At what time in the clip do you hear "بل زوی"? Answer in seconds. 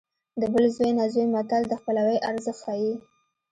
0.53-0.91